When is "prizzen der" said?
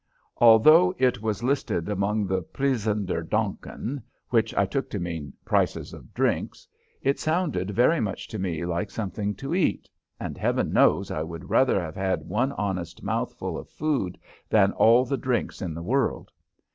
2.41-3.21